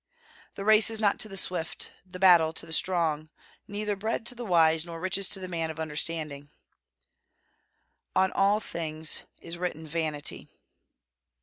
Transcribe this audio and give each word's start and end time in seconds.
The 0.55 0.65
race 0.65 0.89
is 0.89 0.99
not 0.99 1.19
to 1.19 1.27
the 1.29 1.37
swift, 1.37 1.91
the 2.07 2.17
battle 2.17 2.53
to 2.53 2.65
the 2.65 2.73
strong; 2.73 3.29
neither 3.67 3.95
bread 3.95 4.25
to 4.25 4.33
the 4.33 4.43
wise, 4.43 4.83
nor 4.83 4.99
riches 4.99 5.29
to 5.29 5.39
the 5.39 5.47
man 5.47 5.69
of 5.69 5.79
understanding.... 5.79 6.49
On 8.15 8.31
all 8.31 8.59
things 8.59 9.25
is 9.41 9.59
written 9.59 9.85
vanity." 9.87 10.49